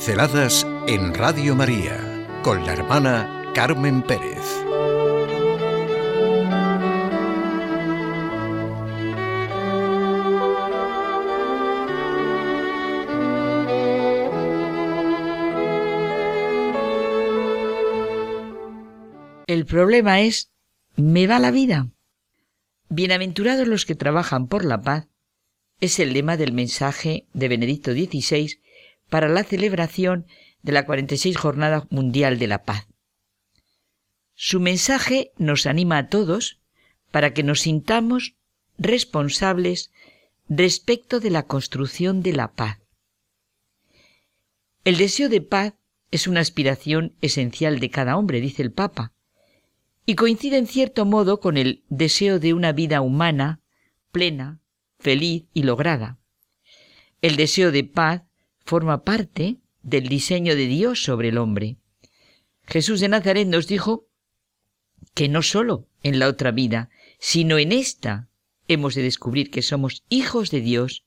Pinceladas 0.00 0.66
en 0.86 1.12
Radio 1.12 1.54
María 1.54 2.26
con 2.42 2.64
la 2.64 2.72
hermana 2.72 3.52
Carmen 3.54 4.00
Pérez. 4.00 4.38
El 19.46 19.66
problema 19.66 20.22
es, 20.22 20.50
¿me 20.96 21.26
va 21.26 21.38
la 21.38 21.50
vida? 21.50 21.88
Bienaventurados 22.88 23.68
los 23.68 23.84
que 23.84 23.94
trabajan 23.94 24.48
por 24.48 24.64
la 24.64 24.80
paz 24.80 25.08
es 25.80 25.98
el 25.98 26.14
lema 26.14 26.38
del 26.38 26.54
mensaje 26.54 27.26
de 27.34 27.48
Benedicto 27.48 27.92
XVI 27.92 28.60
para 29.10 29.28
la 29.28 29.44
celebración 29.44 30.26
de 30.62 30.72
la 30.72 30.86
46 30.86 31.36
Jornada 31.36 31.86
Mundial 31.90 32.38
de 32.38 32.46
la 32.46 32.64
Paz. 32.64 32.86
Su 34.34 34.60
mensaje 34.60 35.32
nos 35.36 35.66
anima 35.66 35.98
a 35.98 36.08
todos 36.08 36.60
para 37.10 37.34
que 37.34 37.42
nos 37.42 37.60
sintamos 37.60 38.36
responsables 38.78 39.90
respecto 40.48 41.20
de 41.20 41.30
la 41.30 41.42
construcción 41.42 42.22
de 42.22 42.32
la 42.32 42.52
paz. 42.52 42.80
El 44.84 44.96
deseo 44.96 45.28
de 45.28 45.42
paz 45.42 45.74
es 46.10 46.26
una 46.26 46.40
aspiración 46.40 47.14
esencial 47.20 47.78
de 47.78 47.90
cada 47.90 48.16
hombre, 48.16 48.40
dice 48.40 48.62
el 48.62 48.72
Papa, 48.72 49.12
y 50.06 50.14
coincide 50.14 50.56
en 50.56 50.66
cierto 50.66 51.04
modo 51.04 51.38
con 51.40 51.56
el 51.56 51.84
deseo 51.88 52.40
de 52.40 52.54
una 52.54 52.72
vida 52.72 53.00
humana, 53.00 53.60
plena, 54.10 54.60
feliz 54.98 55.44
y 55.52 55.62
lograda. 55.62 56.18
El 57.20 57.36
deseo 57.36 57.70
de 57.70 57.84
paz 57.84 58.22
forma 58.70 59.02
parte 59.02 59.56
del 59.82 60.06
diseño 60.06 60.54
de 60.54 60.66
Dios 60.68 61.02
sobre 61.02 61.30
el 61.30 61.38
hombre. 61.38 61.78
Jesús 62.68 63.00
de 63.00 63.08
Nazaret 63.08 63.48
nos 63.48 63.66
dijo 63.66 64.06
que 65.12 65.28
no 65.28 65.42
solo 65.42 65.88
en 66.04 66.20
la 66.20 66.28
otra 66.28 66.52
vida, 66.52 66.88
sino 67.18 67.58
en 67.58 67.72
esta 67.72 68.28
hemos 68.68 68.94
de 68.94 69.02
descubrir 69.02 69.50
que 69.50 69.62
somos 69.62 70.04
hijos 70.08 70.52
de 70.52 70.60
Dios 70.60 71.04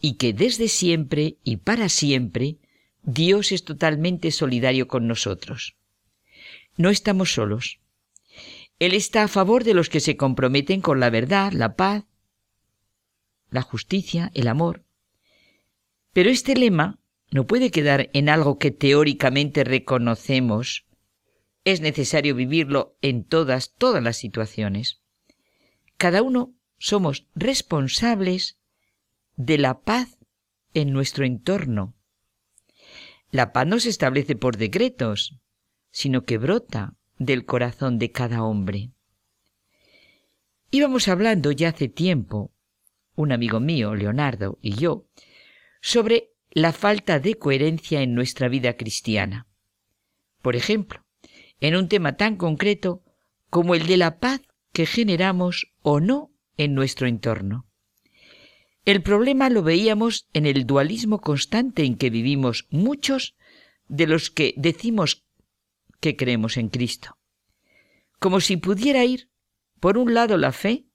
y 0.00 0.14
que 0.14 0.32
desde 0.32 0.68
siempre 0.68 1.36
y 1.44 1.58
para 1.58 1.90
siempre 1.90 2.56
Dios 3.02 3.52
es 3.52 3.64
totalmente 3.64 4.30
solidario 4.30 4.88
con 4.88 5.06
nosotros. 5.06 5.76
No 6.78 6.88
estamos 6.88 7.34
solos. 7.34 7.80
Él 8.78 8.94
está 8.94 9.24
a 9.24 9.28
favor 9.28 9.64
de 9.64 9.74
los 9.74 9.90
que 9.90 10.00
se 10.00 10.16
comprometen 10.16 10.80
con 10.80 11.00
la 11.00 11.10
verdad, 11.10 11.52
la 11.52 11.76
paz, 11.76 12.04
la 13.50 13.60
justicia, 13.60 14.30
el 14.32 14.48
amor. 14.48 14.86
Pero 16.12 16.30
este 16.30 16.54
lema 16.54 16.98
no 17.30 17.46
puede 17.46 17.70
quedar 17.70 18.10
en 18.12 18.28
algo 18.28 18.58
que 18.58 18.70
teóricamente 18.70 19.64
reconocemos. 19.64 20.86
Es 21.64 21.80
necesario 21.80 22.34
vivirlo 22.34 22.96
en 23.00 23.24
todas, 23.24 23.74
todas 23.74 24.02
las 24.02 24.16
situaciones. 24.16 25.00
Cada 25.96 26.22
uno 26.22 26.54
somos 26.78 27.26
responsables 27.34 28.58
de 29.36 29.58
la 29.58 29.80
paz 29.80 30.18
en 30.74 30.92
nuestro 30.92 31.24
entorno. 31.24 31.94
La 33.30 33.52
paz 33.52 33.66
no 33.66 33.80
se 33.80 33.88
establece 33.88 34.36
por 34.36 34.56
decretos, 34.56 35.38
sino 35.90 36.24
que 36.24 36.38
brota 36.38 36.96
del 37.18 37.46
corazón 37.46 37.98
de 37.98 38.10
cada 38.10 38.42
hombre. 38.42 38.90
Íbamos 40.70 41.08
hablando 41.08 41.52
ya 41.52 41.68
hace 41.68 41.88
tiempo 41.88 42.52
un 43.14 43.30
amigo 43.30 43.60
mío, 43.60 43.94
Leonardo, 43.94 44.58
y 44.62 44.74
yo, 44.74 45.06
sobre 45.82 46.30
la 46.50 46.72
falta 46.72 47.18
de 47.18 47.34
coherencia 47.34 48.00
en 48.00 48.14
nuestra 48.14 48.48
vida 48.48 48.76
cristiana. 48.78 49.46
Por 50.40 50.56
ejemplo, 50.56 51.04
en 51.60 51.76
un 51.76 51.88
tema 51.88 52.16
tan 52.16 52.36
concreto 52.36 53.02
como 53.50 53.74
el 53.74 53.86
de 53.86 53.98
la 53.98 54.18
paz 54.18 54.40
que 54.72 54.86
generamos 54.86 55.74
o 55.82 56.00
no 56.00 56.32
en 56.56 56.74
nuestro 56.74 57.06
entorno. 57.06 57.66
El 58.84 59.02
problema 59.02 59.50
lo 59.50 59.62
veíamos 59.62 60.28
en 60.32 60.46
el 60.46 60.66
dualismo 60.66 61.20
constante 61.20 61.84
en 61.84 61.96
que 61.96 62.10
vivimos 62.10 62.66
muchos 62.70 63.36
de 63.88 64.06
los 64.06 64.30
que 64.30 64.54
decimos 64.56 65.24
que 66.00 66.16
creemos 66.16 66.56
en 66.56 66.68
Cristo. 66.68 67.18
Como 68.18 68.40
si 68.40 68.56
pudiera 68.56 69.04
ir, 69.04 69.28
por 69.80 69.98
un 69.98 70.14
lado, 70.14 70.36
la 70.36 70.52
fe 70.52 70.86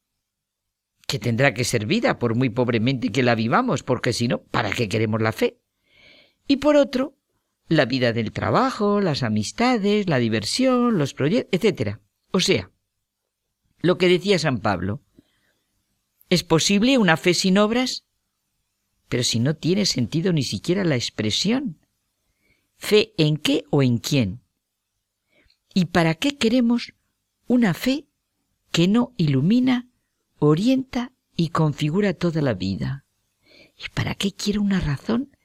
que 1.07 1.19
tendrá 1.19 1.53
que 1.53 1.63
ser 1.63 1.85
vida, 1.85 2.19
por 2.19 2.35
muy 2.35 2.49
pobremente 2.49 3.11
que 3.11 3.23
la 3.23 3.33
vivamos, 3.33 3.81
porque 3.81 4.11
si 4.11 4.27
no, 4.27 4.43
¿para 4.43 4.71
qué 4.71 4.89
queremos 4.89 5.21
la 5.21 5.31
fe? 5.31 5.57
Y 6.47 6.57
por 6.57 6.75
otro, 6.75 7.17
la 7.69 7.85
vida 7.85 8.11
del 8.11 8.33
trabajo, 8.33 8.99
las 8.99 9.23
amistades, 9.23 10.07
la 10.09 10.19
diversión, 10.19 10.97
los 10.97 11.13
proyectos, 11.13 11.59
etc. 11.59 11.97
O 12.31 12.41
sea, 12.41 12.71
lo 13.79 13.97
que 13.97 14.09
decía 14.09 14.37
San 14.37 14.59
Pablo, 14.59 15.01
¿es 16.29 16.43
posible 16.43 16.97
una 16.97 17.15
fe 17.15 17.33
sin 17.33 17.57
obras? 17.57 18.05
Pero 19.07 19.23
si 19.23 19.39
no 19.39 19.55
tiene 19.55 19.85
sentido 19.85 20.33
ni 20.33 20.43
siquiera 20.43 20.83
la 20.83 20.95
expresión. 20.95 21.79
¿Fe 22.75 23.13
en 23.17 23.37
qué 23.37 23.63
o 23.71 23.81
en 23.81 23.97
quién? 23.97 24.41
¿Y 25.73 25.85
para 25.85 26.15
qué 26.15 26.37
queremos 26.37 26.93
una 27.47 27.73
fe 27.73 28.07
que 28.71 28.87
no 28.87 29.13
ilumina 29.17 29.87
orienta 30.39 31.11
y 31.35 31.49
configura 31.49 32.13
toda 32.13 32.41
la 32.41 32.53
vida. 32.53 33.05
¿Y 33.77 33.89
para 33.93 34.15
qué 34.15 34.31
quiero 34.31 34.61
una 34.61 34.79
razón 34.79 35.35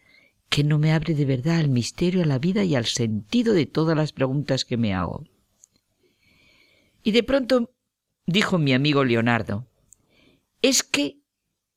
que 0.49 0.65
no 0.65 0.79
me 0.79 0.93
abre 0.93 1.15
de 1.15 1.25
verdad 1.25 1.59
al 1.59 1.69
misterio, 1.69 2.23
a 2.23 2.27
la 2.27 2.39
vida 2.39 2.65
y 2.65 2.75
al 2.75 2.87
sentido 2.87 3.55
de 3.55 3.67
todas 3.67 3.97
las 3.97 4.13
preguntas 4.13 4.65
que 4.65 4.77
me 4.77 4.95
hago? 4.95 5.25
Y 7.03 7.13
de 7.13 7.23
pronto 7.23 7.75
dijo 8.27 8.59
mi 8.59 8.73
amigo 8.73 9.05
Leonardo, 9.05 9.67
es 10.63 10.83
que 10.83 11.19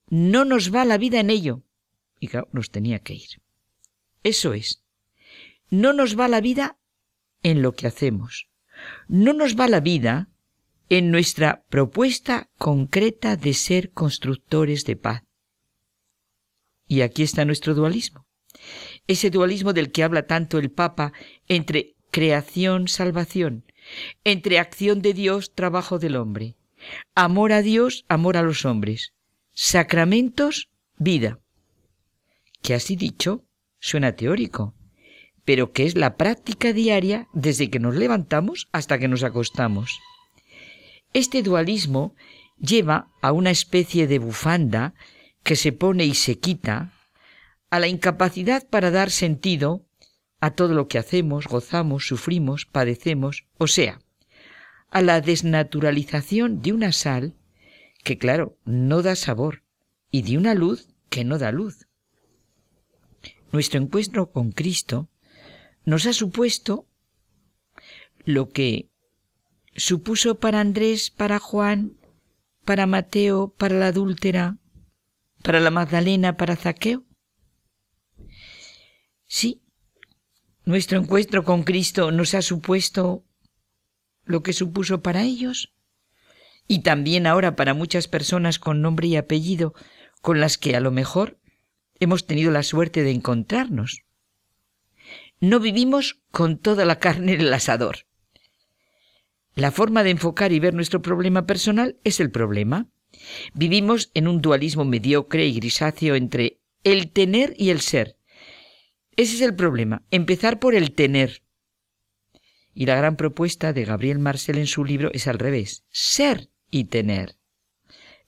no 0.07 0.45
nos 0.45 0.73
va 0.73 0.85
la 0.85 0.97
vida 0.97 1.19
en 1.19 1.29
ello. 1.29 1.63
Y 2.19 2.27
claro, 2.27 2.47
nos 2.51 2.69
tenía 2.69 2.99
que 2.99 3.15
ir. 3.15 3.41
Eso 4.23 4.53
es. 4.53 4.83
No 5.69 5.93
nos 5.93 6.17
va 6.17 6.27
la 6.27 6.41
vida 6.41 6.77
en 7.43 7.61
lo 7.61 7.73
que 7.73 7.87
hacemos. 7.87 8.47
No 9.07 9.33
nos 9.33 9.59
va 9.59 9.67
la 9.67 9.79
vida 9.79 10.29
en 10.89 11.11
nuestra 11.11 11.63
propuesta 11.69 12.49
concreta 12.57 13.35
de 13.35 13.53
ser 13.53 13.91
constructores 13.91 14.85
de 14.85 14.95
paz. 14.95 15.23
Y 16.87 17.01
aquí 17.01 17.23
está 17.23 17.45
nuestro 17.45 17.73
dualismo. 17.73 18.25
Ese 19.07 19.29
dualismo 19.29 19.73
del 19.73 19.91
que 19.91 20.03
habla 20.03 20.27
tanto 20.27 20.57
el 20.57 20.71
Papa 20.71 21.13
entre 21.47 21.95
creación, 22.11 22.87
salvación, 22.87 23.65
entre 24.23 24.59
acción 24.59 25.01
de 25.01 25.13
Dios, 25.13 25.53
trabajo 25.53 25.99
del 25.99 26.15
hombre, 26.15 26.55
amor 27.13 27.51
a 27.51 27.61
Dios, 27.61 28.05
amor 28.07 28.37
a 28.37 28.43
los 28.43 28.65
hombres, 28.65 29.13
sacramentos, 29.53 30.69
vida. 30.97 31.39
Que 32.61 32.73
así 32.73 32.95
dicho, 32.95 33.43
suena 33.79 34.15
teórico, 34.15 34.75
pero 35.43 35.71
que 35.71 35.85
es 35.85 35.95
la 35.95 36.17
práctica 36.17 36.73
diaria 36.73 37.27
desde 37.33 37.69
que 37.69 37.79
nos 37.79 37.95
levantamos 37.95 38.67
hasta 38.71 38.97
que 38.97 39.07
nos 39.07 39.23
acostamos. 39.23 39.99
Este 41.15 41.43
dualismo 41.43 42.13
lleva 42.59 43.09
a 43.21 43.31
una 43.31 43.49
especie 43.49 44.05
de 44.05 44.19
bufanda 44.19 44.95
que 45.43 45.55
se 45.55 45.71
pone 45.71 46.03
y 46.03 46.13
se 46.13 46.39
quita, 46.39 46.91
a 47.69 47.79
la 47.79 47.87
incapacidad 47.87 48.67
para 48.67 48.91
dar 48.91 49.09
sentido 49.11 49.87
a 50.41 50.51
todo 50.51 50.73
lo 50.73 50.89
que 50.89 50.97
hacemos, 50.97 51.47
gozamos, 51.47 52.05
sufrimos, 52.05 52.65
padecemos, 52.65 53.47
o 53.57 53.67
sea, 53.67 54.01
a 54.89 55.01
la 55.01 55.21
desnaturalización 55.21 56.61
de 56.61 56.73
una 56.73 56.91
sal 56.91 57.37
que, 58.03 58.17
claro, 58.17 58.57
no 58.65 59.01
da 59.01 59.15
sabor, 59.15 59.63
y 60.11 60.23
de 60.23 60.37
una 60.37 60.53
luz 60.53 60.89
que 61.09 61.23
no 61.23 61.37
da 61.37 61.53
luz. 61.53 61.87
Nuestro 63.53 63.79
encuentro 63.79 64.33
con 64.33 64.51
Cristo 64.51 65.09
nos 65.85 66.07
ha 66.07 66.11
supuesto 66.11 66.89
lo 68.25 68.49
que 68.49 68.89
supuso 69.75 70.39
para 70.39 70.61
Andrés, 70.61 71.11
para 71.11 71.39
Juan, 71.39 71.97
para 72.63 72.85
Mateo, 72.85 73.53
para 73.57 73.75
la 73.75 73.87
adúltera, 73.87 74.57
para 75.43 75.59
la 75.59 75.71
Magdalena, 75.71 76.37
para 76.37 76.55
Zaqueo? 76.55 77.03
Sí, 79.27 79.61
nuestro 80.63 80.99
encuentro 80.99 81.43
con 81.43 81.63
Cristo 81.63 82.11
nos 82.11 82.33
ha 82.33 82.41
supuesto 82.41 83.23
lo 84.23 84.41
que 84.41 84.53
supuso 84.53 85.01
para 85.01 85.23
ellos 85.23 85.73
y 86.67 86.79
también 86.79 87.27
ahora 87.27 87.55
para 87.55 87.73
muchas 87.73 88.07
personas 88.07 88.57
con 88.59 88.81
nombre 88.81 89.07
y 89.07 89.15
apellido 89.15 89.73
con 90.21 90.39
las 90.39 90.57
que 90.57 90.75
a 90.75 90.79
lo 90.79 90.89
mejor 90.89 91.39
hemos 91.99 92.25
tenido 92.25 92.51
la 92.51 92.63
suerte 92.63 93.03
de 93.03 93.11
encontrarnos. 93.11 94.01
No 95.39 95.59
vivimos 95.59 96.21
con 96.31 96.57
toda 96.57 96.85
la 96.85 96.97
carne 96.97 97.33
en 97.33 97.41
el 97.41 97.53
asador. 97.53 98.07
La 99.55 99.71
forma 99.71 100.03
de 100.03 100.09
enfocar 100.09 100.51
y 100.51 100.59
ver 100.59 100.73
nuestro 100.73 101.01
problema 101.01 101.45
personal 101.45 101.97
es 102.03 102.19
el 102.19 102.29
problema. 102.29 102.89
Vivimos 103.53 104.11
en 104.13 104.27
un 104.27 104.41
dualismo 104.41 104.83
mediocre 104.83 105.45
y 105.47 105.53
grisáceo 105.53 106.15
entre 106.15 106.59
el 106.83 107.11
tener 107.11 107.53
y 107.57 107.69
el 107.69 107.79
ser. 107.79 108.17
Ese 109.15 109.35
es 109.35 109.41
el 109.41 109.55
problema, 109.55 110.03
empezar 110.11 110.59
por 110.59 110.75
el 110.75 110.91
tener. 110.91 111.41
Y 112.73 112.85
la 112.85 112.97
gran 112.97 113.15
propuesta 113.15 113.71
de 113.71 113.85
Gabriel 113.85 114.19
Marcel 114.19 114.57
en 114.57 114.67
su 114.67 114.83
libro 114.83 115.09
es 115.13 115.25
al 115.27 115.39
revés, 115.39 115.85
ser 115.89 116.49
y 116.69 116.85
tener. 116.85 117.37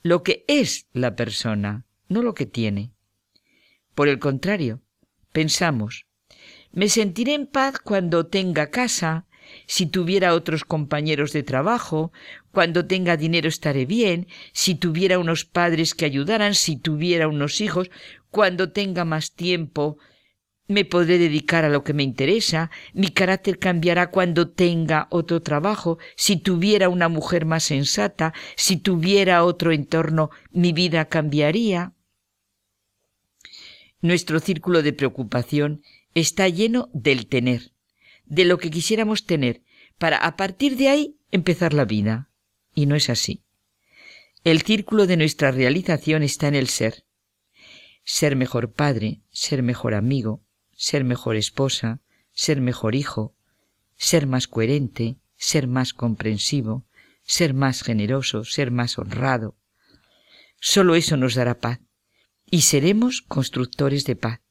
Lo 0.01 0.23
que 0.23 0.45
es 0.47 0.87
la 0.93 1.17
persona, 1.17 1.85
no 2.07 2.21
lo 2.21 2.33
que 2.33 2.45
tiene. 2.45 2.93
Por 3.93 4.07
el 4.07 4.19
contrario, 4.19 4.81
pensamos, 5.33 6.07
me 6.71 6.87
sentiré 6.87 7.33
en 7.33 7.47
paz 7.47 7.79
cuando 7.79 8.27
tenga 8.27 8.71
casa, 8.71 9.27
si 9.65 9.85
tuviera 9.85 10.33
otros 10.33 10.63
compañeros 10.63 11.33
de 11.33 11.43
trabajo, 11.43 12.11
cuando 12.51 12.85
tenga 12.85 13.17
dinero 13.17 13.49
estaré 13.49 13.85
bien, 13.85 14.27
si 14.53 14.75
tuviera 14.75 15.19
unos 15.19 15.45
padres 15.45 15.93
que 15.93 16.05
ayudaran, 16.05 16.55
si 16.55 16.77
tuviera 16.77 17.27
unos 17.27 17.61
hijos, 17.61 17.89
cuando 18.29 18.71
tenga 18.71 19.05
más 19.05 19.33
tiempo, 19.33 19.97
me 20.67 20.83
podré 20.83 21.17
dedicar 21.17 21.63
a 21.65 21.69
lo 21.69 21.83
que 21.83 21.93
me 21.93 22.03
interesa, 22.03 22.71
mi 22.93 23.09
carácter 23.09 23.57
cambiará 23.57 24.11
cuando 24.11 24.49
tenga 24.49 25.07
otro 25.09 25.41
trabajo, 25.41 25.97
si 26.15 26.37
tuviera 26.37 26.89
una 26.89 27.07
mujer 27.07 27.45
más 27.45 27.63
sensata, 27.63 28.33
si 28.55 28.77
tuviera 28.77 29.43
otro 29.43 29.71
entorno, 29.71 30.29
mi 30.51 30.73
vida 30.73 31.05
cambiaría. 31.05 31.93
Nuestro 34.01 34.39
círculo 34.39 34.83
de 34.83 34.93
preocupación 34.93 35.81
está 36.13 36.49
lleno 36.49 36.89
del 36.93 37.27
tener, 37.27 37.71
de 38.27 38.45
lo 38.45 38.57
que 38.57 38.71
quisiéramos 38.71 39.25
tener, 39.25 39.63
para 39.97 40.17
a 40.17 40.35
partir 40.35 40.77
de 40.77 40.89
ahí 40.89 41.17
empezar 41.31 41.73
la 41.73 41.85
vida. 41.85 42.29
Y 42.73 42.85
no 42.85 42.95
es 42.95 43.09
así. 43.09 43.43
El 44.43 44.61
círculo 44.61 45.07
de 45.07 45.17
nuestra 45.17 45.51
realización 45.51 46.23
está 46.23 46.47
en 46.47 46.55
el 46.55 46.67
ser. 46.67 47.05
Ser 48.03 48.35
mejor 48.35 48.71
padre, 48.71 49.21
ser 49.31 49.63
mejor 49.63 49.93
amigo, 49.93 50.43
ser 50.75 51.03
mejor 51.03 51.35
esposa, 51.35 52.01
ser 52.31 52.61
mejor 52.61 52.95
hijo, 52.95 53.35
ser 53.97 54.27
más 54.27 54.47
coherente, 54.47 55.17
ser 55.35 55.67
más 55.67 55.93
comprensivo, 55.93 56.85
ser 57.23 57.53
más 57.53 57.81
generoso, 57.81 58.43
ser 58.43 58.71
más 58.71 58.97
honrado. 58.97 59.57
Solo 60.59 60.95
eso 60.95 61.17
nos 61.17 61.35
dará 61.35 61.59
paz 61.59 61.79
y 62.49 62.61
seremos 62.61 63.21
constructores 63.21 64.05
de 64.05 64.15
paz. 64.15 64.41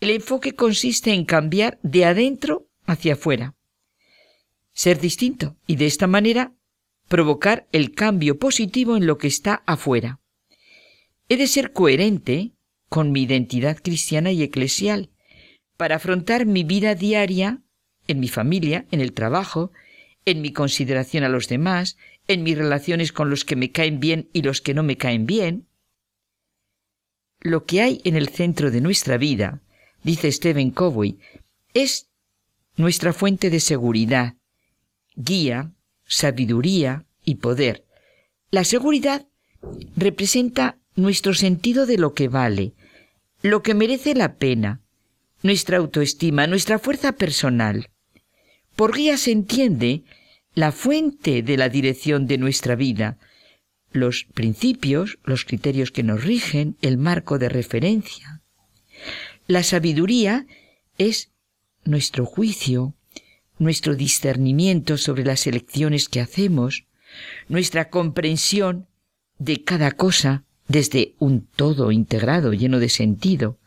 El 0.00 0.10
enfoque 0.10 0.54
consiste 0.54 1.12
en 1.12 1.24
cambiar 1.24 1.78
de 1.82 2.04
adentro 2.04 2.63
hacia 2.86 3.14
afuera, 3.14 3.54
ser 4.72 5.00
distinto 5.00 5.56
y 5.66 5.76
de 5.76 5.86
esta 5.86 6.06
manera 6.06 6.52
provocar 7.08 7.66
el 7.72 7.92
cambio 7.92 8.38
positivo 8.38 8.96
en 8.96 9.06
lo 9.06 9.18
que 9.18 9.28
está 9.28 9.62
afuera. 9.66 10.20
He 11.28 11.36
de 11.36 11.46
ser 11.46 11.72
coherente 11.72 12.52
con 12.88 13.12
mi 13.12 13.22
identidad 13.22 13.78
cristiana 13.82 14.32
y 14.32 14.42
eclesial 14.42 15.10
para 15.76 15.96
afrontar 15.96 16.46
mi 16.46 16.64
vida 16.64 16.94
diaria 16.94 17.62
en 18.06 18.20
mi 18.20 18.28
familia, 18.28 18.86
en 18.90 19.00
el 19.00 19.12
trabajo, 19.12 19.72
en 20.26 20.40
mi 20.40 20.52
consideración 20.52 21.24
a 21.24 21.28
los 21.28 21.48
demás, 21.48 21.96
en 22.28 22.42
mis 22.42 22.56
relaciones 22.56 23.12
con 23.12 23.30
los 23.30 23.44
que 23.44 23.56
me 23.56 23.70
caen 23.70 24.00
bien 24.00 24.28
y 24.32 24.42
los 24.42 24.60
que 24.60 24.74
no 24.74 24.82
me 24.82 24.96
caen 24.96 25.26
bien. 25.26 25.66
Lo 27.40 27.64
que 27.64 27.82
hay 27.82 28.00
en 28.04 28.16
el 28.16 28.28
centro 28.28 28.70
de 28.70 28.80
nuestra 28.80 29.18
vida, 29.18 29.60
dice 30.02 30.30
Stephen 30.32 30.70
Covey, 30.70 31.18
es 31.74 32.08
nuestra 32.76 33.12
fuente 33.12 33.50
de 33.50 33.60
seguridad, 33.60 34.34
guía, 35.14 35.72
sabiduría 36.06 37.04
y 37.24 37.36
poder. 37.36 37.84
La 38.50 38.64
seguridad 38.64 39.26
representa 39.96 40.78
nuestro 40.96 41.34
sentido 41.34 41.86
de 41.86 41.98
lo 41.98 42.14
que 42.14 42.28
vale, 42.28 42.74
lo 43.42 43.62
que 43.62 43.74
merece 43.74 44.14
la 44.14 44.36
pena, 44.36 44.80
nuestra 45.42 45.78
autoestima, 45.78 46.46
nuestra 46.46 46.78
fuerza 46.78 47.12
personal. 47.12 47.90
Por 48.76 48.96
guía 48.96 49.16
se 49.18 49.32
entiende 49.32 50.02
la 50.54 50.72
fuente 50.72 51.42
de 51.42 51.56
la 51.56 51.68
dirección 51.68 52.26
de 52.26 52.38
nuestra 52.38 52.74
vida, 52.76 53.18
los 53.92 54.24
principios, 54.34 55.18
los 55.24 55.44
criterios 55.44 55.90
que 55.90 56.02
nos 56.02 56.24
rigen, 56.24 56.76
el 56.82 56.96
marco 56.96 57.38
de 57.38 57.48
referencia. 57.48 58.42
La 59.46 59.62
sabiduría 59.62 60.46
es 60.98 61.30
nuestro 61.84 62.26
juicio, 62.26 62.94
nuestro 63.58 63.94
discernimiento 63.94 64.96
sobre 64.96 65.24
las 65.24 65.46
elecciones 65.46 66.08
que 66.08 66.20
hacemos, 66.20 66.86
nuestra 67.48 67.90
comprensión 67.90 68.88
de 69.38 69.62
cada 69.64 69.92
cosa 69.92 70.44
desde 70.68 71.14
un 71.18 71.46
todo 71.46 71.92
integrado, 71.92 72.52
lleno 72.52 72.78
de 72.78 72.88
sentido, 72.88 73.58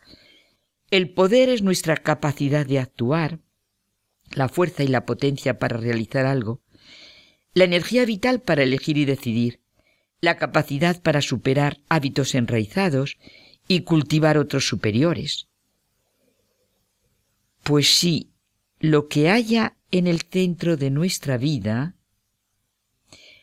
el 0.90 1.10
poder 1.10 1.48
es 1.48 1.62
nuestra 1.62 1.96
capacidad 1.96 2.66
de 2.66 2.78
actuar, 2.78 3.40
la 4.30 4.48
fuerza 4.48 4.82
y 4.82 4.88
la 4.88 5.04
potencia 5.04 5.58
para 5.58 5.76
realizar 5.76 6.26
algo, 6.26 6.62
la 7.54 7.64
energía 7.64 8.04
vital 8.04 8.40
para 8.40 8.62
elegir 8.62 8.96
y 8.98 9.04
decidir, 9.04 9.60
la 10.20 10.36
capacidad 10.36 11.00
para 11.02 11.22
superar 11.22 11.78
hábitos 11.88 12.34
enraizados 12.34 13.18
y 13.68 13.82
cultivar 13.82 14.38
otros 14.38 14.66
superiores. 14.66 15.47
Pues 17.68 17.98
sí, 17.98 18.32
lo 18.80 19.08
que 19.08 19.28
haya 19.28 19.76
en 19.90 20.06
el 20.06 20.22
centro 20.22 20.78
de 20.78 20.88
nuestra 20.88 21.36
vida 21.36 21.96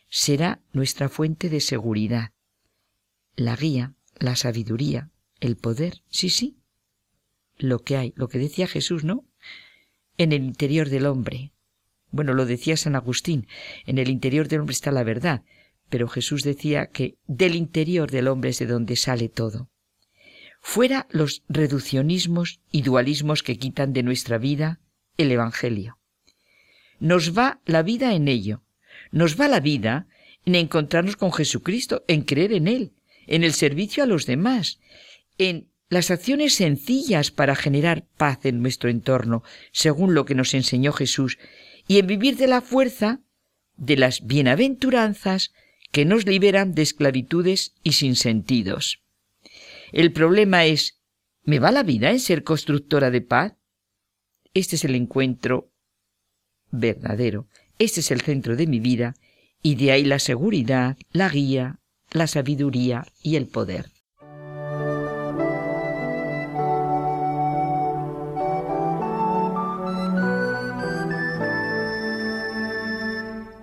será 0.08 0.60
nuestra 0.72 1.08
fuente 1.08 1.48
de 1.48 1.60
seguridad, 1.60 2.32
la 3.36 3.54
guía, 3.54 3.94
la 4.18 4.34
sabiduría, 4.34 5.12
el 5.38 5.56
poder, 5.56 6.02
sí, 6.08 6.28
sí, 6.28 6.58
lo 7.56 7.84
que 7.84 7.98
hay, 7.98 8.14
lo 8.16 8.28
que 8.28 8.40
decía 8.40 8.66
Jesús, 8.66 9.04
¿no? 9.04 9.24
En 10.18 10.32
el 10.32 10.42
interior 10.42 10.88
del 10.88 11.06
hombre. 11.06 11.52
Bueno, 12.10 12.34
lo 12.34 12.46
decía 12.46 12.76
San 12.76 12.96
Agustín, 12.96 13.46
en 13.84 13.98
el 13.98 14.08
interior 14.08 14.48
del 14.48 14.58
hombre 14.58 14.72
está 14.72 14.90
la 14.90 15.04
verdad, 15.04 15.44
pero 15.88 16.08
Jesús 16.08 16.42
decía 16.42 16.88
que 16.88 17.16
del 17.28 17.54
interior 17.54 18.10
del 18.10 18.26
hombre 18.26 18.50
es 18.50 18.58
de 18.58 18.66
donde 18.66 18.96
sale 18.96 19.28
todo. 19.28 19.70
Fuera 20.68 21.06
los 21.10 21.44
reduccionismos 21.48 22.58
y 22.72 22.82
dualismos 22.82 23.44
que 23.44 23.56
quitan 23.56 23.92
de 23.92 24.02
nuestra 24.02 24.36
vida 24.36 24.80
el 25.16 25.30
Evangelio. 25.30 25.96
Nos 26.98 27.38
va 27.38 27.60
la 27.66 27.84
vida 27.84 28.14
en 28.14 28.26
ello. 28.26 28.64
Nos 29.12 29.40
va 29.40 29.46
la 29.46 29.60
vida 29.60 30.08
en 30.44 30.56
encontrarnos 30.56 31.16
con 31.16 31.32
Jesucristo, 31.32 32.04
en 32.08 32.22
creer 32.22 32.52
en 32.52 32.66
Él, 32.66 32.92
en 33.28 33.44
el 33.44 33.52
servicio 33.52 34.02
a 34.02 34.06
los 34.06 34.26
demás, 34.26 34.80
en 35.38 35.68
las 35.88 36.10
acciones 36.10 36.54
sencillas 36.54 37.30
para 37.30 37.54
generar 37.54 38.04
paz 38.16 38.44
en 38.44 38.60
nuestro 38.60 38.90
entorno, 38.90 39.44
según 39.70 40.14
lo 40.14 40.24
que 40.24 40.34
nos 40.34 40.52
enseñó 40.52 40.92
Jesús, 40.92 41.38
y 41.86 42.00
en 42.00 42.08
vivir 42.08 42.36
de 42.38 42.48
la 42.48 42.60
fuerza 42.60 43.20
de 43.76 43.96
las 43.96 44.26
bienaventuranzas 44.26 45.52
que 45.92 46.04
nos 46.04 46.26
liberan 46.26 46.74
de 46.74 46.82
esclavitudes 46.82 47.76
y 47.84 47.92
sinsentidos. 47.92 49.05
El 49.92 50.12
problema 50.12 50.64
es, 50.64 51.00
¿me 51.44 51.58
va 51.58 51.70
la 51.70 51.82
vida 51.82 52.10
en 52.10 52.20
ser 52.20 52.42
constructora 52.42 53.10
de 53.10 53.20
paz? 53.20 53.54
Este 54.54 54.76
es 54.76 54.84
el 54.84 54.94
encuentro 54.94 55.72
verdadero, 56.70 57.48
este 57.78 58.00
es 58.00 58.10
el 58.10 58.20
centro 58.22 58.56
de 58.56 58.66
mi 58.66 58.80
vida, 58.80 59.14
y 59.62 59.74
de 59.76 59.92
ahí 59.92 60.04
la 60.04 60.18
seguridad, 60.18 60.96
la 61.12 61.28
guía, 61.28 61.80
la 62.12 62.26
sabiduría 62.26 63.06
y 63.22 63.36
el 63.36 63.46
poder. 63.46 63.86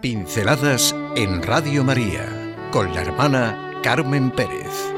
Pinceladas 0.02 0.94
en 1.16 1.42
Radio 1.42 1.86
María 1.86 2.28
con 2.72 2.94
la 2.94 3.04
hermana 3.04 3.80
Carmen 3.82 4.32
Pérez. 4.32 4.93